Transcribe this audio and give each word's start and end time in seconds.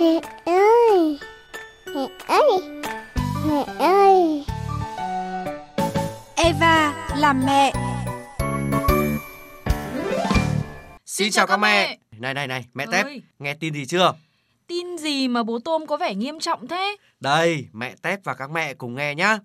Mẹ 0.00 0.20
ơi 0.44 1.18
Mẹ 1.94 2.08
ơi 2.26 2.60
Mẹ 3.46 3.64
ơi 3.78 4.44
Eva 6.36 6.94
làm 7.16 7.42
mẹ 7.46 7.72
Xin 11.06 11.30
chào 11.32 11.46
các 11.46 11.56
mẹ. 11.56 11.98
Này 12.18 12.34
này 12.34 12.46
này, 12.46 12.64
mẹ 12.74 12.86
Tép, 12.92 13.04
Ơi. 13.04 13.22
nghe 13.38 13.54
tin 13.54 13.74
gì 13.74 13.86
chưa? 13.86 14.14
Tin 14.66 14.98
gì 14.98 15.28
mà 15.28 15.42
bố 15.42 15.58
Tôm 15.64 15.86
có 15.86 15.96
vẻ 15.96 16.14
nghiêm 16.14 16.40
trọng 16.40 16.68
thế? 16.68 16.96
Đây, 17.20 17.66
mẹ 17.72 17.94
Tép 18.02 18.24
và 18.24 18.34
các 18.34 18.50
mẹ 18.50 18.74
cùng 18.74 18.94
nghe 18.94 19.14
nhá. 19.14 19.38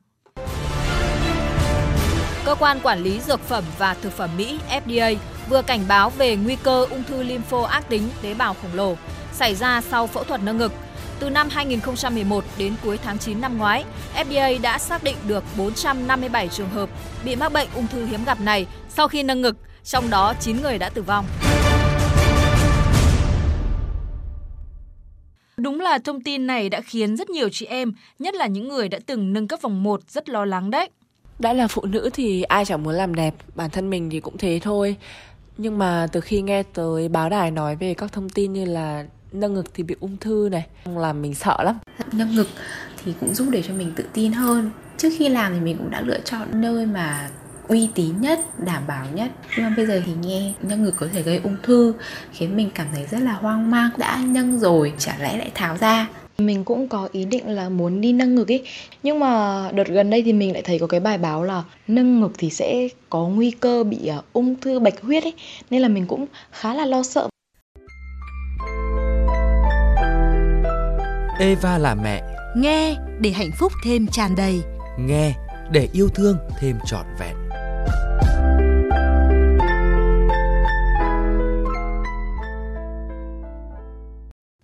Cơ 2.45 2.55
quan 2.59 2.79
quản 2.83 3.03
lý 3.03 3.19
dược 3.19 3.39
phẩm 3.39 3.63
và 3.77 3.93
thực 3.93 4.13
phẩm 4.13 4.29
Mỹ 4.37 4.59
FDA 4.69 5.15
vừa 5.49 5.61
cảnh 5.61 5.81
báo 5.87 6.09
về 6.09 6.35
nguy 6.35 6.55
cơ 6.63 6.85
ung 6.89 7.03
thư 7.03 7.23
lympho 7.23 7.61
ác 7.61 7.89
tính 7.89 8.09
tế 8.21 8.33
bào 8.33 8.53
khổng 8.53 8.73
lồ 8.73 8.95
xảy 9.41 9.55
ra 9.55 9.81
sau 9.81 10.07
phẫu 10.07 10.23
thuật 10.23 10.41
nâng 10.43 10.57
ngực. 10.57 10.71
Từ 11.19 11.29
năm 11.29 11.49
2011 11.51 12.43
đến 12.57 12.75
cuối 12.83 12.97
tháng 12.97 13.17
9 13.17 13.41
năm 13.41 13.57
ngoái, 13.57 13.85
FDA 14.15 14.61
đã 14.61 14.77
xác 14.77 15.03
định 15.03 15.15
được 15.27 15.43
457 15.57 16.47
trường 16.47 16.69
hợp 16.69 16.89
bị 17.25 17.35
mắc 17.35 17.53
bệnh 17.53 17.67
ung 17.75 17.87
thư 17.87 18.05
hiếm 18.05 18.23
gặp 18.25 18.41
này 18.41 18.65
sau 18.89 19.07
khi 19.07 19.23
nâng 19.23 19.41
ngực, 19.41 19.57
trong 19.83 20.09
đó 20.09 20.33
9 20.39 20.61
người 20.61 20.77
đã 20.77 20.89
tử 20.89 21.01
vong. 21.01 21.25
Đúng 25.57 25.79
là 25.79 25.99
thông 26.03 26.21
tin 26.21 26.47
này 26.47 26.69
đã 26.69 26.81
khiến 26.81 27.17
rất 27.17 27.29
nhiều 27.29 27.49
chị 27.51 27.65
em, 27.65 27.93
nhất 28.19 28.35
là 28.35 28.47
những 28.47 28.67
người 28.67 28.89
đã 28.89 28.99
từng 29.05 29.33
nâng 29.33 29.47
cấp 29.47 29.59
vòng 29.61 29.83
1 29.83 30.01
rất 30.07 30.29
lo 30.29 30.45
lắng 30.45 30.71
đấy. 30.71 30.89
Đã 31.39 31.53
là 31.53 31.67
phụ 31.67 31.85
nữ 31.85 32.09
thì 32.13 32.43
ai 32.43 32.65
chẳng 32.65 32.83
muốn 32.83 32.93
làm 32.93 33.15
đẹp, 33.15 33.35
bản 33.55 33.69
thân 33.69 33.89
mình 33.89 34.09
thì 34.09 34.19
cũng 34.19 34.37
thế 34.37 34.59
thôi. 34.63 34.95
Nhưng 35.57 35.77
mà 35.77 36.07
từ 36.11 36.21
khi 36.21 36.41
nghe 36.41 36.63
tới 36.63 37.09
báo 37.09 37.29
đài 37.29 37.51
nói 37.51 37.75
về 37.75 37.93
các 37.93 38.11
thông 38.11 38.29
tin 38.29 38.53
như 38.53 38.65
là 38.65 39.05
nâng 39.31 39.53
ngực 39.53 39.73
thì 39.73 39.83
bị 39.83 39.95
ung 39.99 40.17
thư 40.17 40.49
này, 40.51 40.65
làm 40.85 41.21
mình 41.21 41.35
sợ 41.35 41.57
lắm. 41.63 41.79
nâng 42.11 42.35
ngực 42.35 42.47
thì 43.03 43.13
cũng 43.19 43.33
giúp 43.33 43.47
để 43.51 43.63
cho 43.67 43.73
mình 43.73 43.91
tự 43.95 44.05
tin 44.13 44.33
hơn. 44.33 44.71
Trước 44.97 45.09
khi 45.17 45.29
làm 45.29 45.53
thì 45.53 45.59
mình 45.59 45.77
cũng 45.77 45.91
đã 45.91 46.01
lựa 46.01 46.19
chọn 46.19 46.47
nơi 46.53 46.85
mà 46.85 47.29
uy 47.67 47.89
tín 47.95 48.21
nhất 48.21 48.39
đảm 48.65 48.83
bảo 48.87 49.05
nhất. 49.13 49.31
Nhưng 49.57 49.65
mà 49.65 49.73
bây 49.77 49.85
giờ 49.85 50.01
thì 50.05 50.11
nghe 50.21 50.53
nâng 50.61 50.83
ngực 50.83 50.93
có 50.97 51.07
thể 51.13 51.21
gây 51.21 51.39
ung 51.43 51.57
thư 51.63 51.93
khiến 52.31 52.57
mình 52.57 52.69
cảm 52.75 52.87
thấy 52.93 53.05
rất 53.11 53.19
là 53.19 53.33
hoang 53.33 53.71
mang. 53.71 53.89
Đã 53.97 54.23
nâng 54.27 54.59
rồi 54.59 54.93
chả 54.97 55.17
lẽ 55.19 55.37
lại 55.37 55.51
tháo 55.55 55.77
ra? 55.77 56.07
Mình 56.37 56.63
cũng 56.63 56.87
có 56.87 57.09
ý 57.11 57.25
định 57.25 57.49
là 57.49 57.69
muốn 57.69 58.01
đi 58.01 58.13
nâng 58.13 58.35
ngực 58.35 58.51
ấy 58.51 58.63
Nhưng 59.03 59.19
mà 59.19 59.61
đợt 59.73 59.87
gần 59.87 60.09
đây 60.09 60.21
thì 60.21 60.33
mình 60.33 60.53
lại 60.53 60.61
thấy 60.61 60.79
có 60.79 60.87
cái 60.87 60.99
bài 60.99 61.17
báo 61.17 61.43
là 61.43 61.63
Nâng 61.87 62.21
ngực 62.21 62.31
thì 62.37 62.49
sẽ 62.49 62.87
có 63.09 63.27
nguy 63.27 63.51
cơ 63.51 63.83
bị 63.83 64.07
à, 64.07 64.17
ung 64.33 64.55
thư 64.55 64.79
bạch 64.79 65.01
huyết 65.01 65.23
ấy 65.23 65.33
Nên 65.69 65.81
là 65.81 65.87
mình 65.87 66.05
cũng 66.07 66.25
khá 66.51 66.73
là 66.73 66.85
lo 66.85 67.03
sợ 67.03 67.29
Eva 71.39 71.77
là 71.77 71.95
mẹ, 71.95 72.23
Nghe 72.55 72.97
để 73.19 73.31
hạnh 73.31 73.51
phúc 73.59 73.71
thêm 73.85 74.07
tràn 74.07 74.35
đầy 74.35 74.61
nghe 74.99 75.33
để 75.71 75.89
yêu 75.93 76.09
thương 76.09 76.37
thêm 76.59 76.77
trọn 76.85 77.05
vẹn. 77.19 77.35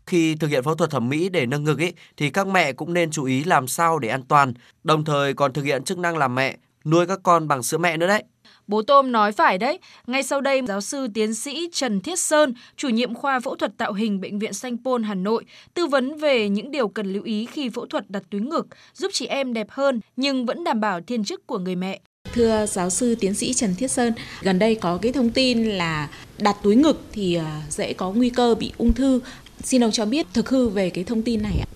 Khi 0.08 0.36
thực 0.36 0.50
hiện 0.50 0.64
phẫu 0.64 0.76
thuật 0.76 0.90
thẩm 0.92 1.10
mỹ 1.10 1.30
để 1.30 1.46
nâng 1.46 1.64
ngực 1.64 1.80
ý, 1.80 1.94
thì 2.18 2.30
các 2.30 2.48
mẹ 2.48 2.74
cũng 2.74 2.94
nên 2.94 3.12
chú 3.12 3.24
ý 3.24 3.44
làm 3.44 3.68
sao 3.68 4.00
để 4.00 4.10
an 4.10 4.24
toàn, 4.24 4.54
đồng 4.84 5.06
thời 5.06 5.34
còn 5.34 5.54
thực 5.54 5.66
hiện 5.66 5.84
chức 5.84 5.98
năng 5.98 6.18
làm 6.18 6.36
mẹ, 6.36 6.58
nuôi 6.86 7.08
các 7.08 7.20
con 7.24 7.48
bằng 7.48 7.64
sữa 7.64 7.78
mẹ 7.78 7.98
nữa 7.98 8.08
đấy. 8.08 8.24
Bố 8.68 8.82
Tôm 8.82 9.12
nói 9.12 9.32
phải 9.32 9.58
đấy. 9.58 9.80
Ngay 10.08 10.24
sau 10.24 10.42
đây, 10.42 10.62
giáo 10.68 10.82
sư 10.82 11.08
tiến 11.14 11.34
sĩ 11.34 11.70
Trần 11.72 12.02
Thiết 12.02 12.20
Sơn, 12.20 12.54
chủ 12.76 12.90
nhiệm 12.90 13.14
khoa 13.14 13.40
phẫu 13.40 13.56
thuật 13.56 13.78
tạo 13.78 13.94
hình 13.94 14.22
Bệnh 14.22 14.40
viện 14.40 14.54
Sanh 14.54 14.78
Pôn 14.84 15.04
Hà 15.04 15.16
Nội, 15.16 15.46
tư 15.74 15.86
vấn 15.88 16.18
về 16.18 16.50
những 16.50 16.72
điều 16.72 16.88
cần 16.88 17.14
lưu 17.14 17.24
ý 17.24 17.46
khi 17.46 17.70
phẫu 17.70 17.86
thuật 17.86 18.10
đặt 18.10 18.24
túi 18.30 18.42
ngực, 18.42 18.68
giúp 18.94 19.12
chị 19.14 19.26
em 19.26 19.54
đẹp 19.54 19.68
hơn 19.70 20.00
nhưng 20.16 20.46
vẫn 20.46 20.64
đảm 20.64 20.82
bảo 20.82 21.02
thiên 21.02 21.24
chức 21.24 21.48
của 21.48 21.60
người 21.60 21.76
mẹ. 21.76 22.00
Thưa 22.34 22.66
giáo 22.66 22.90
sư 22.90 23.16
tiến 23.16 23.34
sĩ 23.34 23.54
Trần 23.54 23.76
Thiết 23.76 23.92
Sơn, 23.92 24.14
gần 24.42 24.60
đây 24.60 24.76
có 24.76 24.98
cái 25.02 25.12
thông 25.12 25.30
tin 25.30 25.66
là 25.66 26.10
đặt 26.38 26.56
túi 26.64 26.76
ngực 26.76 27.02
thì 27.12 27.36
à, 27.36 27.62
dễ 27.70 27.94
có 27.94 28.12
nguy 28.12 28.30
cơ 28.30 28.56
bị 28.56 28.72
ung 28.78 28.94
thư. 28.94 29.20
Xin 29.64 29.84
ông 29.84 29.92
cho 29.92 30.06
biết 30.06 30.28
thực 30.34 30.50
hư 30.50 30.70
về 30.70 30.90
cái 30.90 31.04
thông 31.04 31.22
tin 31.22 31.42
này 31.42 31.60
ạ. 31.60 31.68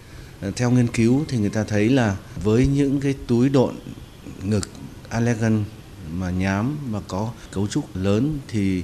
Theo 0.56 0.72
nghiên 0.72 0.88
cứu 0.88 1.26
thì 1.28 1.38
người 1.38 1.50
ta 1.50 1.64
thấy 1.64 1.90
là 1.90 2.18
với 2.44 2.68
những 2.68 3.00
cái 3.02 3.16
túi 3.28 3.50
độn 3.50 3.74
ngực 4.44 4.70
allergen 5.10 5.64
mà 6.14 6.30
nhám 6.30 6.78
và 6.92 7.02
có 7.08 7.32
cấu 7.52 7.68
trúc 7.68 7.96
lớn 7.96 8.40
thì 8.48 8.84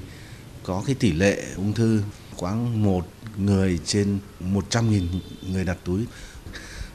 có 0.64 0.84
cái 0.86 0.96
tỷ 0.96 1.12
lệ 1.12 1.44
ung 1.56 1.74
thư 1.74 2.02
khoảng 2.36 2.84
một 2.84 3.08
người 3.38 3.80
trên 3.86 4.20
100.000 4.40 5.08
người 5.52 5.66
đặt 5.66 5.78
túi. 5.84 6.06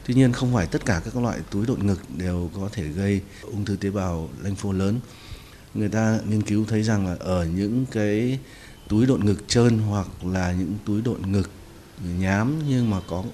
Tuy 0.07 0.15
nhiên 0.15 0.33
không 0.33 0.55
phải 0.55 0.67
tất 0.67 0.85
cả 0.85 1.01
các 1.05 1.17
loại 1.17 1.39
túi 1.51 1.67
đột 1.67 1.85
ngực 1.85 2.01
đều 2.17 2.51
có 2.55 2.69
thể 2.73 2.89
gây 2.89 3.21
ung 3.43 3.65
thư 3.65 3.77
tế 3.77 3.91
bào 3.91 4.29
lympho 4.43 4.73
lớn. 4.73 5.01
Người 5.75 5.89
ta 5.89 6.19
nghiên 6.29 6.43
cứu 6.43 6.65
thấy 6.69 6.83
rằng 6.83 7.07
là 7.07 7.17
ở 7.21 7.47
những 7.47 7.87
cái 7.91 8.39
túi 8.89 9.07
độn 9.07 9.25
ngực 9.25 9.49
trơn 9.49 9.79
hoặc 9.79 10.25
là 10.25 10.53
những 10.53 10.75
túi 10.85 11.03
độn 11.03 11.33
ngực 11.33 11.51
nhám 12.19 12.63
nhưng 12.69 12.91
mà 12.91 13.01
có 13.09 13.25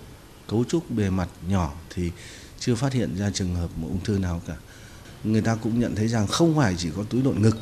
cấu 0.48 0.65
trúc 0.65 0.91
bề 0.91 1.10
mặt 1.10 1.28
nhỏ 1.48 1.75
thì 1.94 2.10
chưa 2.59 2.75
phát 2.75 2.92
hiện 2.92 3.16
ra 3.16 3.30
trường 3.30 3.54
hợp 3.54 3.70
một 3.76 3.88
ung 3.91 4.04
thư 4.04 4.19
nào 4.19 4.42
cả. 4.47 4.56
Người 5.24 5.40
ta 5.40 5.54
cũng 5.54 5.80
nhận 5.80 5.94
thấy 5.96 6.08
rằng 6.08 6.26
không 6.26 6.56
phải 6.56 6.74
chỉ 6.78 6.88
có 6.96 7.02
túi 7.10 7.22
độn 7.22 7.42
ngực 7.42 7.56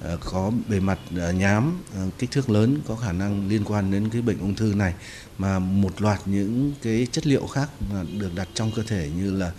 ờ, 0.00 0.18
có 0.24 0.52
bề 0.68 0.80
mặt 0.80 0.98
ờ, 1.16 1.32
nhám 1.32 1.82
ờ, 1.94 2.00
kích 2.18 2.30
thước 2.30 2.50
lớn 2.50 2.80
có 2.88 2.96
khả 2.96 3.12
năng 3.12 3.48
liên 3.48 3.64
quan 3.64 3.90
đến 3.90 4.08
cái 4.10 4.22
bệnh 4.22 4.38
ung 4.38 4.54
thư 4.54 4.74
này 4.76 4.94
mà 5.38 5.58
một 5.58 6.02
loạt 6.02 6.20
những 6.26 6.72
cái 6.82 7.06
chất 7.12 7.26
liệu 7.26 7.46
khác 7.46 7.68
mà 7.92 8.04
được 8.18 8.34
đặt 8.34 8.48
trong 8.54 8.72
cơ 8.76 8.82
thể 8.82 9.10
như 9.16 9.30
là 9.30 9.52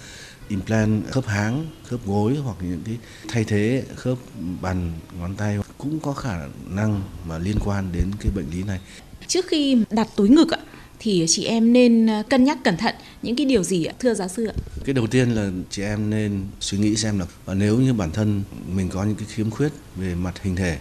implant 0.47 1.11
khớp 1.11 1.25
háng, 1.25 1.67
khớp 1.83 2.05
gối 2.05 2.37
hoặc 2.43 2.57
những 2.61 2.81
cái 2.85 2.97
thay 3.27 3.43
thế 3.43 3.83
khớp 3.95 4.17
bàn 4.61 4.91
ngón 5.19 5.35
tay 5.35 5.57
cũng 5.77 5.99
có 5.99 6.13
khả 6.13 6.37
năng 6.69 7.01
mà 7.25 7.37
liên 7.37 7.57
quan 7.65 7.91
đến 7.91 8.11
cái 8.19 8.31
bệnh 8.35 8.49
lý 8.51 8.63
này. 8.63 8.79
Trước 9.27 9.45
khi 9.47 9.77
đặt 9.89 10.07
túi 10.15 10.29
ngực 10.29 10.51
ạ, 10.51 10.59
thì 11.03 11.25
chị 11.29 11.45
em 11.45 11.73
nên 11.73 12.09
à, 12.09 12.23
cân 12.29 12.43
nhắc 12.43 12.57
cẩn 12.63 12.77
thận 12.77 12.95
những 13.21 13.35
cái 13.35 13.45
điều 13.45 13.63
gì 13.63 13.85
ạ, 13.85 13.93
thưa 13.99 14.13
giáo 14.13 14.27
sư 14.27 14.45
ạ? 14.45 14.53
Cái 14.85 14.93
đầu 14.93 15.07
tiên 15.07 15.29
là 15.29 15.51
chị 15.69 15.81
em 15.81 16.09
nên 16.09 16.43
suy 16.59 16.77
nghĩ 16.77 16.95
xem 16.95 17.19
là 17.19 17.25
và 17.45 17.53
nếu 17.53 17.79
như 17.79 17.93
bản 17.93 18.11
thân 18.11 18.43
mình 18.67 18.89
có 18.89 19.03
những 19.03 19.15
cái 19.15 19.27
khiếm 19.31 19.49
khuyết 19.49 19.71
về 19.95 20.15
mặt 20.15 20.41
hình 20.41 20.55
thể 20.55 20.77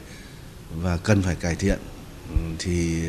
và 0.76 0.96
cần 0.96 1.22
phải 1.22 1.34
cải 1.34 1.54
thiện 1.54 1.78
ừ, 2.34 2.40
thì 2.58 3.02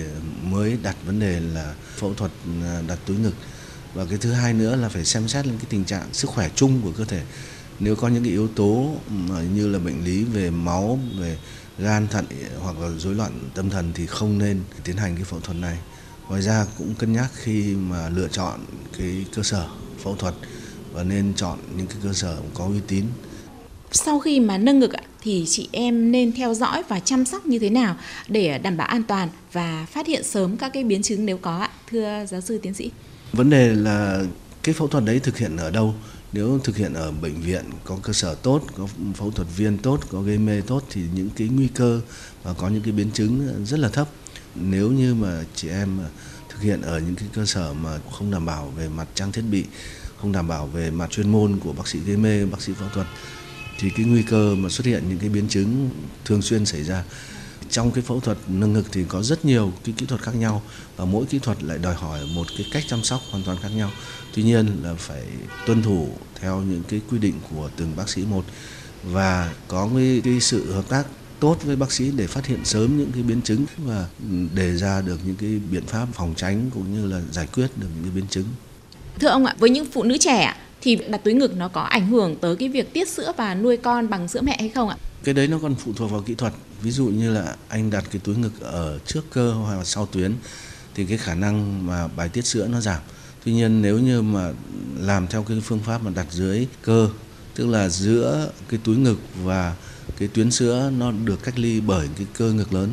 mới 0.43 0.77
đặt 0.83 0.95
vấn 1.05 1.19
đề 1.19 1.39
là 1.39 1.73
phẫu 1.95 2.13
thuật 2.13 2.31
à, 2.63 2.81
đặt 2.87 2.99
túi 3.05 3.17
ngực. 3.17 3.33
Và 3.93 4.05
cái 4.05 4.17
thứ 4.21 4.31
hai 4.31 4.53
nữa 4.53 4.75
là 4.75 4.89
phải 4.89 5.05
xem 5.05 5.27
xét 5.27 5.47
lên 5.47 5.55
cái 5.57 5.65
tình 5.69 5.85
trạng 5.85 6.13
sức 6.13 6.29
khỏe 6.29 6.49
chung 6.55 6.81
của 6.83 6.91
cơ 6.97 7.05
thể. 7.05 7.21
Nếu 7.79 7.95
có 7.95 8.07
những 8.07 8.23
cái 8.23 8.31
yếu 8.31 8.47
tố 8.47 8.95
ừ, 9.29 9.43
như 9.55 9.67
là 9.67 9.79
bệnh 9.79 10.05
lý 10.05 10.23
về 10.23 10.49
máu 10.49 10.99
về 11.19 11.37
gan 11.79 12.07
thận 12.07 12.25
hoặc 12.59 12.79
là 12.79 12.89
rối 12.97 13.15
loạn 13.15 13.31
tâm 13.53 13.69
thần 13.69 13.91
thì 13.95 14.05
không 14.05 14.37
nên 14.37 14.59
tiến 14.83 14.97
hành 14.97 15.15
cái 15.15 15.23
phẫu 15.23 15.39
thuật 15.39 15.57
này 15.57 15.77
ngoài 16.29 16.41
ra 16.41 16.65
cũng 16.77 16.95
cân 16.95 17.13
nhắc 17.13 17.31
khi 17.35 17.75
mà 17.75 18.09
lựa 18.09 18.27
chọn 18.27 18.59
cái 18.97 19.25
cơ 19.35 19.43
sở 19.43 19.67
phẫu 20.03 20.15
thuật 20.15 20.33
và 20.93 21.03
nên 21.03 21.33
chọn 21.35 21.59
những 21.77 21.87
cái 21.87 21.97
cơ 22.03 22.13
sở 22.13 22.37
có 22.53 22.65
uy 22.65 22.79
tín. 22.87 23.05
Sau 23.91 24.19
khi 24.19 24.39
mà 24.39 24.57
nâng 24.57 24.79
ngực 24.79 24.91
thì 25.21 25.45
chị 25.47 25.69
em 25.71 26.11
nên 26.11 26.31
theo 26.31 26.53
dõi 26.53 26.83
và 26.87 26.99
chăm 26.99 27.25
sóc 27.25 27.45
như 27.45 27.59
thế 27.59 27.69
nào 27.69 27.95
để 28.27 28.57
đảm 28.57 28.77
bảo 28.77 28.87
an 28.87 29.03
toàn 29.03 29.29
và 29.53 29.85
phát 29.91 30.07
hiện 30.07 30.23
sớm 30.23 30.57
các 30.57 30.73
cái 30.73 30.83
biến 30.83 31.01
chứng 31.01 31.25
nếu 31.25 31.37
có 31.37 31.57
ạ, 31.57 31.69
thưa 31.91 32.25
giáo 32.29 32.41
sư 32.41 32.59
tiến 32.61 32.73
sĩ? 32.73 32.91
vấn 33.33 33.49
đề 33.49 33.75
là 33.75 34.23
cái 34.63 34.73
phẫu 34.73 34.87
thuật 34.87 35.05
đấy 35.05 35.19
thực 35.19 35.37
hiện 35.37 35.57
ở 35.57 35.71
đâu? 35.71 35.95
Nếu 36.33 36.59
thực 36.63 36.77
hiện 36.77 36.93
ở 36.93 37.11
bệnh 37.11 37.41
viện 37.41 37.65
có 37.83 37.97
cơ 38.03 38.13
sở 38.13 38.35
tốt 38.35 38.61
có 38.77 38.87
phẫu 39.15 39.31
thuật 39.31 39.47
viên 39.57 39.77
tốt 39.77 39.99
có 40.09 40.21
gây 40.21 40.37
mê 40.37 40.61
tốt 40.61 40.83
thì 40.89 41.01
những 41.15 41.29
cái 41.35 41.47
nguy 41.47 41.67
cơ 41.67 42.01
và 42.43 42.53
có 42.53 42.69
những 42.69 42.81
cái 42.81 42.91
biến 42.91 43.11
chứng 43.11 43.63
rất 43.65 43.79
là 43.79 43.89
thấp 43.89 44.07
nếu 44.55 44.91
như 44.91 45.15
mà 45.15 45.43
chị 45.55 45.69
em 45.69 45.99
thực 46.49 46.61
hiện 46.61 46.81
ở 46.81 46.99
những 46.99 47.15
cái 47.15 47.27
cơ 47.33 47.45
sở 47.45 47.73
mà 47.73 47.99
không 48.11 48.31
đảm 48.31 48.45
bảo 48.45 48.73
về 48.77 48.89
mặt 48.89 49.07
trang 49.15 49.31
thiết 49.31 49.43
bị 49.51 49.65
không 50.17 50.31
đảm 50.31 50.47
bảo 50.47 50.67
về 50.67 50.91
mặt 50.91 51.09
chuyên 51.09 51.31
môn 51.31 51.59
của 51.59 51.73
bác 51.73 51.87
sĩ 51.87 51.99
gây 51.99 52.17
mê 52.17 52.45
bác 52.45 52.61
sĩ 52.61 52.73
phẫu 52.73 52.89
thuật 52.89 53.07
thì 53.79 53.89
cái 53.89 54.05
nguy 54.05 54.23
cơ 54.23 54.55
mà 54.55 54.69
xuất 54.69 54.85
hiện 54.85 55.03
những 55.09 55.19
cái 55.19 55.29
biến 55.29 55.47
chứng 55.47 55.89
thường 56.25 56.41
xuyên 56.41 56.65
xảy 56.65 56.83
ra 56.83 57.03
trong 57.71 57.91
cái 57.91 58.03
phẫu 58.03 58.19
thuật 58.19 58.37
nâng 58.47 58.73
ngực 58.73 58.85
thì 58.91 59.03
có 59.07 59.23
rất 59.23 59.45
nhiều 59.45 59.73
cái 59.83 59.95
kỹ 59.97 60.05
thuật 60.05 60.21
khác 60.21 60.35
nhau 60.35 60.61
và 60.97 61.05
mỗi 61.05 61.25
kỹ 61.25 61.39
thuật 61.39 61.63
lại 61.63 61.77
đòi 61.77 61.95
hỏi 61.95 62.19
một 62.35 62.47
cái 62.57 62.67
cách 62.71 62.83
chăm 62.87 63.03
sóc 63.03 63.21
hoàn 63.31 63.43
toàn 63.43 63.57
khác 63.61 63.69
nhau. 63.75 63.91
Tuy 64.35 64.43
nhiên 64.43 64.67
là 64.83 64.93
phải 64.97 65.23
tuân 65.67 65.83
thủ 65.83 66.09
theo 66.39 66.61
những 66.61 66.83
cái 66.87 67.01
quy 67.11 67.19
định 67.19 67.33
của 67.49 67.69
từng 67.77 67.95
bác 67.95 68.09
sĩ 68.09 68.25
một 68.25 68.45
và 69.03 69.53
có 69.67 69.89
cái, 69.95 70.21
cái 70.23 70.39
sự 70.39 70.73
hợp 70.73 70.89
tác 70.89 71.05
tốt 71.41 71.57
với 71.63 71.75
bác 71.75 71.91
sĩ 71.91 72.11
để 72.15 72.27
phát 72.27 72.45
hiện 72.45 72.59
sớm 72.65 72.97
những 72.97 73.11
cái 73.13 73.23
biến 73.23 73.41
chứng 73.41 73.65
và 73.77 74.07
đề 74.55 74.77
ra 74.77 75.01
được 75.01 75.19
những 75.25 75.35
cái 75.35 75.59
biện 75.71 75.85
pháp 75.85 76.07
phòng 76.13 76.33
tránh 76.37 76.69
cũng 76.73 76.93
như 76.93 77.07
là 77.13 77.21
giải 77.31 77.47
quyết 77.55 77.67
được 77.75 77.87
những 77.95 78.03
cái 78.03 78.11
biến 78.15 78.25
chứng. 78.29 78.45
Thưa 79.19 79.27
ông 79.27 79.45
ạ, 79.45 79.55
với 79.59 79.69
những 79.69 79.85
phụ 79.91 80.03
nữ 80.03 80.17
trẻ 80.17 80.53
thì 80.81 80.95
đặt 80.95 81.23
túi 81.23 81.33
ngực 81.33 81.57
nó 81.57 81.67
có 81.67 81.81
ảnh 81.81 82.07
hưởng 82.07 82.35
tới 82.41 82.55
cái 82.55 82.69
việc 82.69 82.93
tiết 82.93 83.09
sữa 83.09 83.33
và 83.37 83.55
nuôi 83.55 83.77
con 83.77 84.09
bằng 84.09 84.27
sữa 84.27 84.41
mẹ 84.41 84.57
hay 84.59 84.69
không 84.69 84.89
ạ? 84.89 84.97
cái 85.23 85.33
đấy 85.33 85.47
nó 85.47 85.59
còn 85.61 85.75
phụ 85.75 85.93
thuộc 85.95 86.11
vào 86.11 86.21
kỹ 86.21 86.35
thuật. 86.35 86.53
Ví 86.81 86.91
dụ 86.91 87.05
như 87.05 87.31
là 87.31 87.55
anh 87.67 87.89
đặt 87.89 88.03
cái 88.11 88.21
túi 88.23 88.35
ngực 88.35 88.61
ở 88.61 88.99
trước 89.05 89.21
cơ 89.33 89.51
hoặc 89.51 89.77
là 89.77 89.83
sau 89.83 90.05
tuyến 90.05 90.33
thì 90.95 91.05
cái 91.05 91.17
khả 91.17 91.35
năng 91.35 91.87
mà 91.87 92.07
bài 92.07 92.29
tiết 92.29 92.45
sữa 92.45 92.67
nó 92.67 92.81
giảm. 92.81 93.01
Tuy 93.45 93.53
nhiên 93.53 93.81
nếu 93.81 93.99
như 93.99 94.21
mà 94.21 94.51
làm 94.99 95.27
theo 95.27 95.43
cái 95.43 95.61
phương 95.63 95.79
pháp 95.79 96.03
mà 96.03 96.11
đặt 96.15 96.27
dưới 96.31 96.67
cơ, 96.81 97.09
tức 97.55 97.67
là 97.67 97.89
giữa 97.89 98.51
cái 98.69 98.79
túi 98.83 98.97
ngực 98.97 99.17
và 99.43 99.75
cái 100.17 100.27
tuyến 100.27 100.51
sữa 100.51 100.91
nó 100.97 101.11
được 101.11 101.43
cách 101.43 101.59
ly 101.59 101.81
bởi 101.81 102.07
cái 102.17 102.27
cơ 102.37 102.51
ngực 102.51 102.73
lớn 102.73 102.89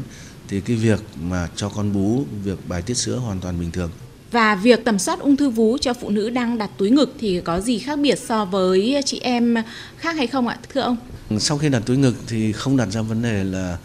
thì 0.48 0.60
cái 0.60 0.76
việc 0.76 1.00
mà 1.20 1.48
cho 1.56 1.68
con 1.68 1.92
bú, 1.92 2.24
việc 2.44 2.68
bài 2.68 2.82
tiết 2.82 2.96
sữa 2.96 3.16
hoàn 3.16 3.40
toàn 3.40 3.60
bình 3.60 3.70
thường. 3.70 3.90
Và 4.30 4.54
việc 4.54 4.84
tầm 4.84 4.98
soát 4.98 5.20
ung 5.20 5.36
thư 5.36 5.50
vú 5.50 5.78
cho 5.78 5.94
phụ 5.94 6.10
nữ 6.10 6.30
đang 6.30 6.58
đặt 6.58 6.70
túi 6.78 6.90
ngực 6.90 7.14
thì 7.20 7.40
có 7.40 7.60
gì 7.60 7.78
khác 7.78 7.98
biệt 7.98 8.18
so 8.18 8.44
với 8.44 9.02
chị 9.04 9.20
em 9.20 9.54
khác 9.96 10.16
hay 10.16 10.26
không 10.26 10.48
ạ, 10.48 10.58
thưa 10.72 10.80
ông? 10.80 10.96
Sau 11.38 11.58
khi 11.58 11.68
đặt 11.68 11.82
túi 11.86 11.96
ngực 11.96 12.14
thì 12.26 12.52
không 12.52 12.76
đặt 12.76 12.86
ra 12.86 13.02
vấn 13.02 13.22
đề 13.22 13.44
là 13.44 13.78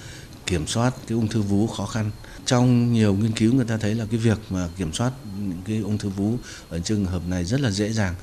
kiểm 0.46 0.68
soát 0.68 0.94
cái 1.08 1.16
ung 1.16 1.28
thư 1.28 1.42
vú 1.42 1.68
khó 1.68 1.86
khăn. 1.86 2.12
Trong 2.46 2.94
nhiều 2.94 3.14
nghiên 3.14 3.32
cứu 3.32 3.54
người 3.54 3.66
ta 3.66 3.78
thấy 3.78 3.96
là 3.96 4.06
cái 4.12 4.20
việc 4.20 4.38
mà 4.50 4.68
kiểm 4.78 4.94
soát 4.94 5.12
những 5.48 5.62
cái 5.66 5.78
ung 5.78 5.98
thư 5.98 6.10
vú 6.10 6.38
ở 6.70 6.80
trường 6.80 7.06
hợp 7.06 7.22
này 7.28 7.46
rất 7.46 7.62
là 7.62 7.72
dễ 7.72 7.94
dàng 7.94 8.16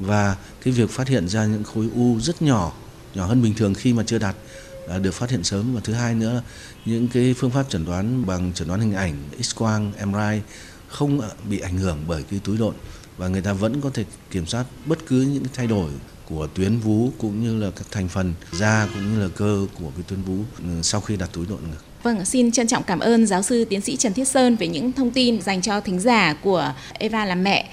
và 0.00 0.36
cái 0.64 0.74
việc 0.74 0.90
phát 0.90 1.08
hiện 1.08 1.28
ra 1.28 1.46
những 1.46 1.64
khối 1.64 1.88
u 1.94 2.20
rất 2.20 2.42
nhỏ, 2.42 2.72
nhỏ 3.14 3.26
hơn 3.26 3.42
bình 3.42 3.54
thường 3.54 3.74
khi 3.74 3.92
mà 3.92 4.02
chưa 4.06 4.18
đặt 4.18 4.36
được 5.02 5.14
phát 5.14 5.30
hiện 5.30 5.44
sớm 5.44 5.74
và 5.74 5.80
thứ 5.84 5.92
hai 5.92 6.14
nữa 6.14 6.32
là 6.32 6.42
những 6.84 7.08
cái 7.08 7.34
phương 7.38 7.50
pháp 7.50 7.70
chẩn 7.70 7.84
đoán 7.84 8.26
bằng 8.26 8.52
chẩn 8.54 8.68
đoán 8.68 8.80
hình 8.80 8.94
ảnh 8.94 9.14
X 9.40 9.54
quang, 9.54 9.92
MRI 10.06 10.40
không 10.88 11.20
bị 11.50 11.60
ảnh 11.60 11.78
hưởng 11.78 11.98
bởi 12.06 12.24
cái 12.30 12.40
túi 12.44 12.58
độn 12.58 12.74
và 13.16 13.28
người 13.28 13.42
ta 13.42 13.52
vẫn 13.52 13.80
có 13.80 13.90
thể 13.94 14.04
kiểm 14.30 14.46
soát 14.46 14.64
bất 14.86 14.98
cứ 15.06 15.20
những 15.20 15.44
thay 15.54 15.66
đổi 15.66 15.90
của 16.28 16.46
tuyến 16.54 16.78
vú 16.78 17.10
cũng 17.18 17.42
như 17.42 17.64
là 17.64 17.70
các 17.76 17.86
thành 17.90 18.08
phần 18.08 18.34
da 18.52 18.88
cũng 18.94 19.14
như 19.14 19.22
là 19.22 19.28
cơ 19.36 19.66
của 19.78 19.90
cái 19.96 20.04
tuyến 20.08 20.22
vú 20.22 20.36
ừ, 20.58 20.64
sau 20.82 21.00
khi 21.00 21.16
đặt 21.16 21.30
túi 21.32 21.46
độn 21.46 21.58
ngực. 21.70 21.84
Vâng, 22.02 22.24
xin 22.24 22.52
trân 22.52 22.66
trọng 22.66 22.82
cảm 22.82 23.00
ơn 23.00 23.26
giáo 23.26 23.42
sư 23.42 23.64
tiến 23.64 23.80
sĩ 23.80 23.96
Trần 23.96 24.12
Thiết 24.12 24.28
Sơn 24.28 24.56
về 24.56 24.68
những 24.68 24.92
thông 24.92 25.10
tin 25.10 25.42
dành 25.42 25.62
cho 25.62 25.80
thính 25.80 26.00
giả 26.00 26.34
của 26.42 26.72
Eva 26.92 27.24
làm 27.24 27.44
mẹ. 27.44 27.72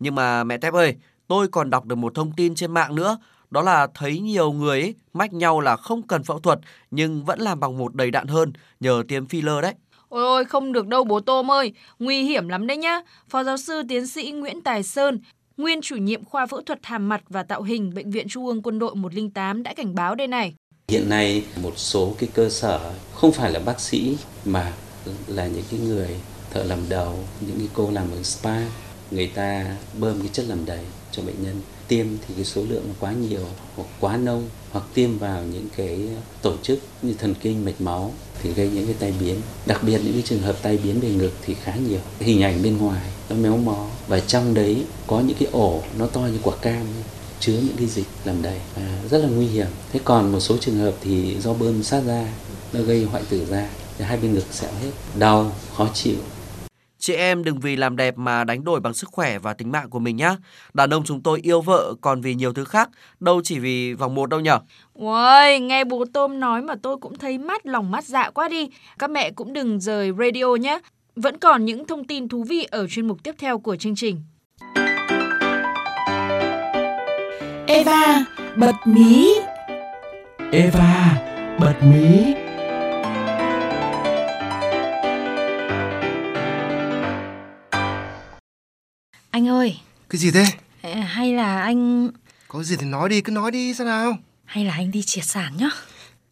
Nhưng 0.00 0.14
mà 0.14 0.44
mẹ 0.44 0.58
Tép 0.58 0.74
ơi, 0.74 0.94
tôi 1.28 1.48
còn 1.48 1.70
đọc 1.70 1.86
được 1.86 1.96
một 1.96 2.14
thông 2.14 2.32
tin 2.32 2.54
trên 2.54 2.72
mạng 2.72 2.94
nữa, 2.94 3.18
đó 3.50 3.62
là 3.62 3.86
thấy 3.94 4.18
nhiều 4.20 4.52
người 4.52 4.80
ấy, 4.80 4.94
mách 5.12 5.32
nhau 5.32 5.60
là 5.60 5.76
không 5.76 6.02
cần 6.02 6.22
phẫu 6.22 6.38
thuật 6.38 6.58
nhưng 6.90 7.24
vẫn 7.24 7.40
làm 7.40 7.60
bằng 7.60 7.78
một 7.78 7.94
đầy 7.94 8.10
đạn 8.10 8.26
hơn 8.26 8.52
nhờ 8.80 9.02
tiêm 9.08 9.26
filler 9.26 9.60
đấy. 9.60 9.74
Ôi 10.08 10.22
ôi, 10.22 10.44
không 10.44 10.72
được 10.72 10.86
đâu 10.86 11.04
bố 11.04 11.20
Tôm 11.20 11.50
ơi, 11.50 11.72
nguy 11.98 12.22
hiểm 12.22 12.48
lắm 12.48 12.66
đấy 12.66 12.76
nhá. 12.76 13.00
Phó 13.28 13.44
giáo 13.44 13.56
sư 13.56 13.82
tiến 13.88 14.06
sĩ 14.06 14.30
Nguyễn 14.30 14.60
Tài 14.60 14.82
Sơn, 14.82 15.20
nguyên 15.56 15.80
chủ 15.82 15.96
nhiệm 15.96 16.24
khoa 16.24 16.46
phẫu 16.46 16.60
thuật 16.60 16.78
hàm 16.82 17.08
mặt 17.08 17.22
và 17.28 17.42
tạo 17.42 17.62
hình 17.62 17.94
Bệnh 17.94 18.10
viện 18.10 18.28
Trung 18.28 18.46
ương 18.46 18.62
Quân 18.62 18.78
đội 18.78 18.94
108 18.94 19.62
đã 19.62 19.74
cảnh 19.74 19.94
báo 19.94 20.14
đây 20.14 20.26
này. 20.26 20.54
Hiện 20.88 21.08
nay 21.08 21.44
một 21.62 21.72
số 21.76 22.14
cái 22.18 22.28
cơ 22.34 22.48
sở 22.48 22.92
không 23.14 23.32
phải 23.32 23.52
là 23.52 23.60
bác 23.60 23.80
sĩ 23.80 24.16
mà 24.44 24.72
là 25.26 25.46
những 25.46 25.64
cái 25.70 25.80
người 25.80 26.08
thợ 26.50 26.64
làm 26.64 26.78
đầu, 26.88 27.18
những 27.40 27.58
cái 27.58 27.68
cô 27.74 27.90
làm 27.90 28.10
ở 28.10 28.22
spa, 28.22 28.60
người 29.10 29.26
ta 29.26 29.76
bơm 29.98 30.20
cái 30.20 30.30
chất 30.32 30.44
làm 30.48 30.66
đầy 30.66 30.80
cho 31.12 31.22
bệnh 31.22 31.42
nhân. 31.42 31.60
Tiêm 31.88 32.06
thì 32.28 32.34
cái 32.34 32.44
số 32.44 32.62
lượng 32.68 32.84
quá 33.00 33.12
nhiều 33.12 33.44
hoặc 33.76 33.88
quá 34.00 34.16
nông 34.16 34.48
hoặc 34.70 34.84
tiêm 34.94 35.18
vào 35.18 35.42
những 35.42 35.68
cái 35.76 36.00
tổ 36.42 36.52
chức 36.62 36.78
như 37.02 37.14
thần 37.18 37.34
kinh 37.40 37.64
mạch 37.64 37.80
máu 37.80 38.12
thì 38.42 38.52
gây 38.52 38.68
những 38.68 38.86
cái 38.86 38.94
tai 38.98 39.12
biến. 39.20 39.36
Đặc 39.66 39.82
biệt 39.82 40.00
những 40.04 40.12
cái 40.12 40.22
trường 40.22 40.42
hợp 40.42 40.56
tai 40.62 40.76
biến 40.76 41.00
về 41.00 41.10
ngực 41.10 41.32
thì 41.42 41.54
khá 41.54 41.74
nhiều. 41.88 42.00
Hình 42.20 42.42
ảnh 42.42 42.62
bên 42.62 42.76
ngoài 42.76 43.02
nó 43.30 43.36
méo 43.36 43.56
mó 43.56 43.86
và 44.08 44.20
trong 44.20 44.54
đấy 44.54 44.84
có 45.06 45.20
những 45.20 45.36
cái 45.40 45.48
ổ 45.52 45.82
nó 45.98 46.06
to 46.06 46.20
như 46.20 46.38
quả 46.42 46.56
cam 46.56 46.86
chứa 47.40 47.52
những 47.52 47.76
cái 47.76 47.86
dịch 47.86 48.06
làm 48.24 48.42
đầy 48.42 48.58
à, 48.76 48.98
rất 49.10 49.18
là 49.18 49.28
nguy 49.28 49.46
hiểm. 49.46 49.66
Thế 49.92 50.00
còn 50.04 50.32
một 50.32 50.40
số 50.40 50.56
trường 50.60 50.78
hợp 50.78 50.94
thì 51.00 51.36
do 51.40 51.52
bơm 51.52 51.82
sát 51.82 52.00
da 52.06 52.28
nó 52.72 52.80
gây 52.80 53.04
hoại 53.04 53.22
tử 53.28 53.46
da 53.50 53.68
hai 53.98 54.16
bên 54.16 54.34
ngực 54.34 54.44
sẹo 54.52 54.70
hết 54.82 54.90
đau 55.18 55.52
khó 55.76 55.88
chịu. 55.94 56.16
Chị 56.98 57.14
em 57.14 57.44
đừng 57.44 57.60
vì 57.60 57.76
làm 57.76 57.96
đẹp 57.96 58.18
mà 58.18 58.44
đánh 58.44 58.64
đổi 58.64 58.80
bằng 58.80 58.94
sức 58.94 59.08
khỏe 59.12 59.38
và 59.38 59.54
tính 59.54 59.72
mạng 59.72 59.90
của 59.90 59.98
mình 59.98 60.16
nhé. 60.16 60.36
Đàn 60.74 60.90
ông 60.90 61.04
chúng 61.04 61.22
tôi 61.22 61.40
yêu 61.42 61.60
vợ 61.60 61.94
còn 62.00 62.20
vì 62.20 62.34
nhiều 62.34 62.52
thứ 62.52 62.64
khác, 62.64 62.90
đâu 63.20 63.40
chỉ 63.44 63.58
vì 63.58 63.94
vòng 63.94 64.14
một 64.14 64.30
đâu 64.30 64.40
nhở. 64.40 64.58
Ôi, 64.94 65.60
nghe 65.60 65.84
bố 65.84 66.04
Tôm 66.12 66.40
nói 66.40 66.62
mà 66.62 66.74
tôi 66.82 66.96
cũng 66.96 67.18
thấy 67.18 67.38
mắt 67.38 67.66
lòng 67.66 67.90
mắt 67.90 68.04
dạ 68.04 68.30
quá 68.30 68.48
đi. 68.48 68.68
Các 68.98 69.10
mẹ 69.10 69.30
cũng 69.30 69.52
đừng 69.52 69.80
rời 69.80 70.12
radio 70.18 70.54
nhé. 70.54 70.78
Vẫn 71.16 71.38
còn 71.38 71.64
những 71.64 71.86
thông 71.86 72.04
tin 72.04 72.28
thú 72.28 72.44
vị 72.44 72.66
ở 72.70 72.86
chuyên 72.86 73.08
mục 73.08 73.22
tiếp 73.22 73.34
theo 73.38 73.58
của 73.58 73.76
chương 73.76 73.94
trình. 73.94 74.22
Eva 77.66 78.24
bật 78.56 78.74
mí. 78.84 79.34
Eva 80.52 81.18
bật 81.60 81.74
mí. 81.82 82.34
Anh 89.38 89.48
ơi. 89.48 89.76
Cái 90.10 90.18
gì 90.18 90.30
thế? 90.30 90.44
Hay 90.92 91.32
là 91.32 91.62
anh... 91.62 92.10
Có 92.48 92.62
gì 92.62 92.76
thì 92.76 92.86
nói 92.86 93.08
đi, 93.08 93.20
cứ 93.20 93.32
nói 93.32 93.50
đi 93.50 93.74
xem 93.74 93.86
nào. 93.86 94.16
Hay 94.44 94.64
là 94.64 94.72
anh 94.72 94.90
đi 94.90 95.02
triệt 95.02 95.24
sản 95.24 95.52
nhá. 95.58 95.70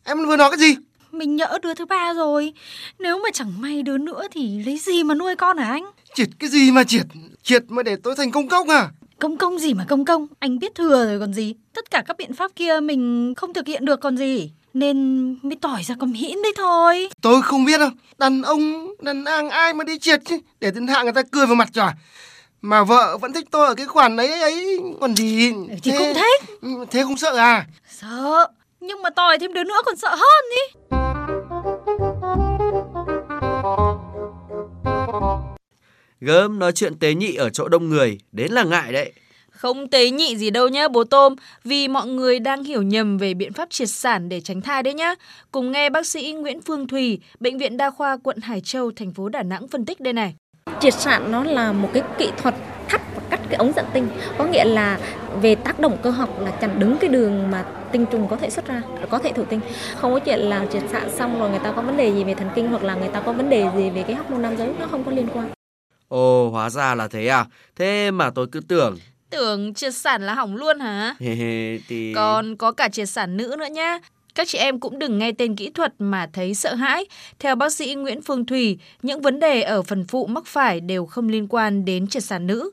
Em 0.04 0.26
vừa 0.26 0.36
nói 0.36 0.50
cái 0.50 0.58
gì? 0.58 0.76
Mình 1.12 1.36
nhỡ 1.36 1.58
đứa 1.62 1.74
thứ 1.74 1.84
ba 1.84 2.12
rồi. 2.16 2.52
Nếu 2.98 3.18
mà 3.18 3.28
chẳng 3.32 3.60
may 3.60 3.82
đứa 3.82 3.98
nữa 3.98 4.22
thì 4.30 4.62
lấy 4.64 4.78
gì 4.78 5.02
mà 5.02 5.14
nuôi 5.14 5.36
con 5.36 5.58
hả 5.58 5.70
anh? 5.70 5.84
Triệt 6.14 6.28
cái 6.38 6.50
gì 6.50 6.70
mà 6.70 6.84
triệt? 6.84 7.06
Triệt 7.42 7.64
mà 7.68 7.82
để 7.82 7.96
tôi 8.02 8.14
thành 8.16 8.30
công 8.30 8.48
công 8.48 8.68
à? 8.68 8.88
Công 9.18 9.36
công 9.36 9.58
gì 9.58 9.74
mà 9.74 9.84
công 9.88 10.04
công? 10.04 10.26
Anh 10.38 10.58
biết 10.58 10.74
thừa 10.74 11.04
rồi 11.06 11.20
còn 11.20 11.34
gì. 11.34 11.54
Tất 11.72 11.90
cả 11.90 12.02
các 12.06 12.16
biện 12.16 12.34
pháp 12.34 12.50
kia 12.56 12.80
mình 12.80 13.34
không 13.36 13.54
thực 13.54 13.66
hiện 13.66 13.84
được 13.84 14.00
còn 14.00 14.16
gì. 14.16 14.50
Nên 14.74 15.28
mới 15.42 15.56
tỏi 15.60 15.82
ra 15.82 15.94
cầm 16.00 16.12
hĩn 16.12 16.42
đấy 16.42 16.52
thôi. 16.56 17.08
Tôi 17.20 17.42
không 17.42 17.64
biết 17.64 17.78
đâu. 17.78 17.90
Đàn 18.18 18.42
ông, 18.42 18.94
đàn 19.02 19.24
ang 19.24 19.50
ai 19.50 19.74
mà 19.74 19.84
đi 19.84 19.98
triệt 19.98 20.20
chứ. 20.24 20.38
Để 20.60 20.70
thiên 20.70 20.86
hạ 20.86 21.02
người 21.02 21.12
ta 21.12 21.22
cười 21.22 21.46
vào 21.46 21.56
mặt 21.56 21.68
rồi. 21.74 21.90
Mà 22.62 22.84
vợ 22.84 23.18
vẫn 23.18 23.32
thích 23.32 23.46
tôi 23.50 23.66
ở 23.66 23.74
cái 23.74 23.86
khoản 23.86 24.16
ấy 24.16 24.40
ấy. 24.40 24.78
Còn 25.00 25.16
gì? 25.16 25.52
Thì 25.82 25.90
thế, 25.90 25.98
cũng 25.98 26.14
thích. 26.14 26.60
Ừ, 26.62 26.68
Thế 26.90 27.02
không 27.02 27.16
sợ 27.16 27.36
à? 27.36 27.66
Sợ. 27.90 28.46
Nhưng 28.80 29.02
mà 29.02 29.10
tòi 29.10 29.38
thêm 29.38 29.52
đứa 29.52 29.64
nữa 29.64 29.80
còn 29.84 29.96
sợ 29.96 30.08
hơn 30.08 30.44
đi 30.50 30.76
Gớm 36.20 36.58
nói 36.58 36.72
chuyện 36.72 36.98
tế 36.98 37.14
nhị 37.14 37.34
ở 37.34 37.50
chỗ 37.50 37.68
đông 37.68 37.88
người 37.88 38.18
Đến 38.32 38.52
là 38.52 38.64
ngại 38.64 38.92
đấy. 38.92 39.12
Không 39.50 39.88
tế 39.88 40.10
nhị 40.10 40.36
gì 40.36 40.50
đâu 40.50 40.68
nhá 40.68 40.88
bố 40.88 41.04
Tôm, 41.04 41.34
vì 41.64 41.88
mọi 41.88 42.06
người 42.06 42.38
đang 42.38 42.64
hiểu 42.64 42.82
nhầm 42.82 43.18
về 43.18 43.34
biện 43.34 43.52
pháp 43.52 43.70
triệt 43.70 43.90
sản 43.90 44.28
để 44.28 44.40
tránh 44.40 44.60
thai 44.60 44.82
đấy 44.82 44.94
nhá. 44.94 45.14
Cùng 45.52 45.72
nghe 45.72 45.90
bác 45.90 46.06
sĩ 46.06 46.32
Nguyễn 46.32 46.60
Phương 46.60 46.88
Thùy, 46.88 47.18
Bệnh 47.40 47.58
viện 47.58 47.76
Đa 47.76 47.90
khoa 47.90 48.16
quận 48.16 48.38
Hải 48.40 48.60
Châu, 48.60 48.90
thành 48.96 49.12
phố 49.14 49.28
Đà 49.28 49.42
Nẵng 49.42 49.68
phân 49.68 49.84
tích 49.84 50.00
đây 50.00 50.12
này. 50.12 50.34
Triệt 50.80 50.94
sản 50.94 51.32
nó 51.32 51.44
là 51.44 51.72
một 51.72 51.90
cái 51.92 52.02
kỹ 52.18 52.30
thuật 52.36 52.54
thắt 52.88 53.00
và 53.14 53.22
cắt 53.30 53.40
cái 53.48 53.56
ống 53.56 53.72
dẫn 53.76 53.86
tinh 53.92 54.08
có 54.38 54.44
nghĩa 54.44 54.64
là 54.64 54.98
về 55.42 55.54
tác 55.54 55.80
động 55.80 55.98
cơ 56.02 56.10
học 56.10 56.40
là 56.40 56.50
chặn 56.50 56.78
đứng 56.78 56.96
cái 56.98 57.10
đường 57.10 57.50
mà 57.50 57.64
tinh 57.92 58.06
trùng 58.06 58.28
có 58.28 58.36
thể 58.36 58.50
xuất 58.50 58.66
ra 58.66 58.82
có 59.10 59.18
thể 59.18 59.32
thụ 59.32 59.44
tinh 59.44 59.60
không 59.96 60.12
có 60.12 60.18
chuyện 60.18 60.38
là 60.38 60.66
triệt 60.72 60.82
sản 60.92 61.10
xong 61.10 61.38
rồi 61.38 61.50
người 61.50 61.58
ta 61.58 61.72
có 61.72 61.82
vấn 61.82 61.96
đề 61.96 62.12
gì 62.12 62.24
về 62.24 62.34
thần 62.34 62.48
kinh 62.54 62.68
hoặc 62.68 62.82
là 62.82 62.94
người 62.94 63.08
ta 63.08 63.20
có 63.20 63.32
vấn 63.32 63.50
đề 63.50 63.68
gì 63.76 63.90
về 63.90 64.02
cái 64.02 64.16
hormone 64.16 64.38
nam 64.38 64.56
giới 64.56 64.72
nó 64.80 64.86
không 64.86 65.04
có 65.04 65.10
liên 65.10 65.28
quan 65.34 65.50
Ồ, 66.08 66.50
hóa 66.50 66.70
ra 66.70 66.94
là 66.94 67.08
thế 67.08 67.26
à? 67.26 67.44
Thế 67.76 68.10
mà 68.10 68.30
tôi 68.30 68.46
cứ 68.52 68.60
tưởng 68.60 68.98
Tưởng 69.30 69.74
triệt 69.74 69.94
sản 69.94 70.22
là 70.22 70.34
hỏng 70.34 70.56
luôn 70.56 70.80
hả? 70.80 71.14
thì... 71.88 72.12
Còn 72.14 72.56
có 72.56 72.72
cả 72.72 72.88
triệt 72.88 73.08
sản 73.08 73.36
nữ 73.36 73.56
nữa 73.58 73.66
nhá. 73.70 73.98
Các 74.36 74.48
chị 74.48 74.58
em 74.58 74.80
cũng 74.80 74.98
đừng 74.98 75.18
nghe 75.18 75.32
tên 75.32 75.56
kỹ 75.56 75.70
thuật 75.70 75.92
mà 75.98 76.26
thấy 76.32 76.54
sợ 76.54 76.74
hãi. 76.74 77.04
Theo 77.38 77.54
bác 77.54 77.72
sĩ 77.72 77.94
Nguyễn 77.94 78.22
Phương 78.22 78.46
thủy 78.46 78.78
những 79.02 79.20
vấn 79.20 79.40
đề 79.40 79.62
ở 79.62 79.82
phần 79.82 80.04
phụ 80.08 80.26
mắc 80.26 80.46
phải 80.46 80.80
đều 80.80 81.06
không 81.06 81.28
liên 81.28 81.46
quan 81.50 81.84
đến 81.84 82.06
triệt 82.06 82.24
sản 82.24 82.46
nữ. 82.46 82.70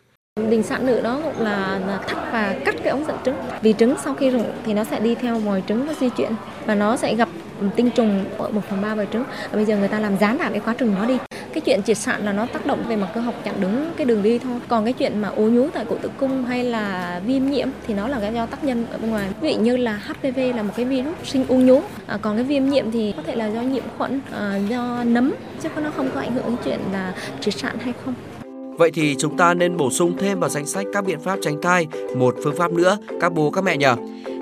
Đình 0.49 0.63
sản 0.63 0.85
nữ 0.85 1.01
đó 1.01 1.19
cũng 1.23 1.41
là 1.43 1.79
thắt 2.07 2.17
và 2.31 2.59
cắt 2.65 2.75
cái 2.83 2.87
ống 2.87 3.05
dẫn 3.07 3.17
trứng. 3.25 3.35
Vì 3.61 3.73
trứng 3.73 3.95
sau 4.03 4.13
khi 4.13 4.29
rụng 4.29 4.51
thì 4.65 4.73
nó 4.73 4.83
sẽ 4.83 4.99
đi 4.99 5.15
theo 5.15 5.39
vòi 5.39 5.63
trứng 5.67 5.85
nó 5.85 5.93
di 5.99 6.09
chuyển 6.09 6.31
và 6.65 6.75
nó 6.75 6.97
sẽ 6.97 7.15
gặp 7.15 7.29
tinh 7.75 7.89
trùng 7.89 8.25
ở 8.37 8.49
1 8.49 8.61
phần 8.69 8.81
3 8.81 8.95
vòi 8.95 9.07
trứng. 9.13 9.23
Và 9.23 9.55
bây 9.55 9.65
giờ 9.65 9.77
người 9.77 9.87
ta 9.87 9.99
làm 9.99 10.17
gián 10.17 10.37
đoạn 10.37 10.51
cái 10.51 10.61
quá 10.65 10.75
trình 10.79 10.95
nó 10.95 11.05
đi. 11.05 11.17
Cái 11.53 11.61
chuyện 11.61 11.83
triệt 11.83 11.97
sản 11.97 12.25
là 12.25 12.33
nó 12.33 12.45
tác 12.45 12.65
động 12.65 12.83
về 12.87 12.95
mặt 12.95 13.07
cơ 13.15 13.21
học 13.21 13.35
chặn 13.43 13.55
đứng 13.61 13.91
cái 13.97 14.05
đường 14.05 14.23
đi 14.23 14.39
thôi. 14.39 14.59
Còn 14.67 14.83
cái 14.83 14.93
chuyện 14.93 15.21
mà 15.21 15.27
ố 15.27 15.43
nhú 15.43 15.67
tại 15.73 15.85
cổ 15.89 15.95
tử 16.01 16.09
cung 16.17 16.45
hay 16.45 16.63
là 16.63 17.21
viêm 17.25 17.45
nhiễm 17.45 17.67
thì 17.87 17.93
nó 17.93 18.07
là 18.07 18.19
cái 18.19 18.33
do 18.33 18.45
tác 18.45 18.63
nhân 18.63 18.85
ở 18.91 18.97
bên 18.97 19.09
ngoài. 19.09 19.27
Ví 19.41 19.53
dụ 19.53 19.59
như 19.59 19.77
là 19.77 20.01
HPV 20.07 20.39
là 20.55 20.63
một 20.63 20.73
cái 20.75 20.85
virus 20.85 21.13
sinh 21.23 21.45
u 21.47 21.57
nhú. 21.57 21.81
À, 22.07 22.17
còn 22.21 22.35
cái 22.35 22.43
viêm 22.43 22.69
nhiễm 22.69 22.91
thì 22.91 23.13
có 23.17 23.23
thể 23.23 23.35
là 23.35 23.47
do 23.47 23.61
nhiễm 23.61 23.83
khuẩn, 23.97 24.19
à, 24.31 24.59
do 24.69 25.03
nấm 25.03 25.33
chứ 25.61 25.69
nó 25.83 25.91
không 25.97 26.09
có 26.13 26.19
ảnh 26.19 26.33
hưởng 26.33 26.45
đến 26.45 26.55
chuyện 26.65 26.79
là 26.93 27.13
triệt 27.41 27.53
sản 27.53 27.77
hay 27.79 27.93
không. 28.05 28.13
Vậy 28.77 28.91
thì 28.93 29.15
chúng 29.19 29.37
ta 29.37 29.53
nên 29.53 29.77
bổ 29.77 29.89
sung 29.89 30.17
thêm 30.19 30.39
vào 30.39 30.49
danh 30.49 30.65
sách 30.65 30.85
các 30.93 31.05
biện 31.05 31.19
pháp 31.19 31.39
tránh 31.41 31.61
thai 31.61 31.87
một 32.17 32.35
phương 32.43 32.55
pháp 32.57 32.71
nữa 32.71 32.97
các 33.21 33.33
bố 33.33 33.51
các 33.51 33.63
mẹ 33.63 33.77
nhờ. 33.77 33.95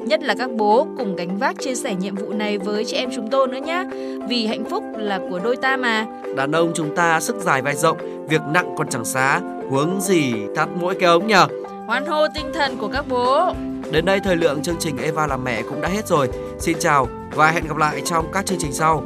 Nhất 0.05 0.23
là 0.23 0.35
các 0.37 0.49
bố 0.51 0.87
cùng 0.97 1.15
gánh 1.15 1.37
vác 1.37 1.59
chia 1.59 1.75
sẻ 1.75 1.95
nhiệm 1.95 2.15
vụ 2.15 2.33
này 2.33 2.57
với 2.57 2.85
chị 2.85 2.95
em 2.95 3.09
chúng 3.15 3.27
tôi 3.29 3.47
nữa 3.47 3.59
nhé. 3.65 3.83
Vì 4.29 4.45
hạnh 4.45 4.63
phúc 4.69 4.83
là 4.97 5.19
của 5.29 5.39
đôi 5.39 5.55
ta 5.55 5.77
mà. 5.77 6.05
Đàn 6.35 6.51
ông 6.51 6.71
chúng 6.75 6.95
ta 6.95 7.19
sức 7.19 7.35
dài 7.35 7.61
vai 7.61 7.75
rộng, 7.75 8.27
việc 8.29 8.41
nặng 8.53 8.75
còn 8.77 8.87
chẳng 8.89 9.05
xá, 9.05 9.39
huống 9.69 10.01
gì 10.01 10.33
thắt 10.55 10.69
mỗi 10.75 10.95
cái 10.95 11.09
ống 11.09 11.27
nhỉ? 11.27 11.35
Hoan 11.87 12.05
hô 12.05 12.27
tinh 12.35 12.51
thần 12.53 12.77
của 12.77 12.87
các 12.87 13.05
bố. 13.09 13.53
Đến 13.91 14.05
đây 14.05 14.19
thời 14.19 14.35
lượng 14.35 14.61
chương 14.61 14.75
trình 14.79 14.97
Eva 14.97 15.27
làm 15.27 15.43
mẹ 15.43 15.61
cũng 15.61 15.81
đã 15.81 15.89
hết 15.89 16.07
rồi. 16.07 16.29
Xin 16.59 16.77
chào 16.79 17.07
và 17.35 17.51
hẹn 17.51 17.67
gặp 17.67 17.77
lại 17.77 18.01
trong 18.05 18.25
các 18.33 18.45
chương 18.45 18.59
trình 18.59 18.73
sau. 18.73 19.03